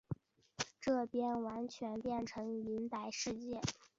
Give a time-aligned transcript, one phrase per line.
[0.79, 3.61] 这边完全变成银白世界